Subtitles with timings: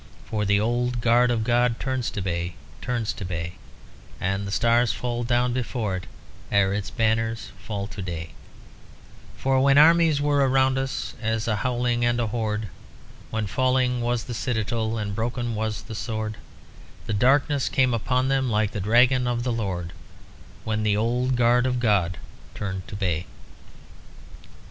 [0.25, 3.57] For the old guard of God turns to bay, turns to bay,
[4.19, 6.07] And the stars fall down before it
[6.51, 8.31] ere its banners fall to day:
[9.37, 12.67] For when armies were around us as a howling and a horde,
[13.29, 16.37] When falling was the citadel and broken was the sword,
[17.05, 19.93] The darkness came upon them like the Dragon of the Lord,
[20.63, 22.17] When the old guard of God
[22.55, 23.27] turned to bay."